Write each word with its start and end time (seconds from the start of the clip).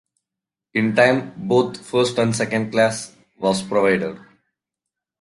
In 0.73 0.95
time, 0.95 1.31
both 1.47 1.79
first 1.79 2.17
and 2.17 2.35
second 2.35 2.71
class 2.71 3.15
was 3.37 3.61
provided. 3.61 4.19